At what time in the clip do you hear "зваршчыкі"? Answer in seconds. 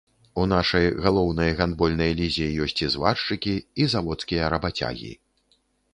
2.95-3.53